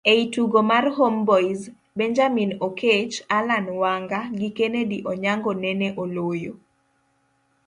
[0.11, 1.61] ei tugo mar Homeboyz,
[1.99, 6.53] Benjamin Oketch, Allan Wanga gi Kennedy Onyango nene oloyo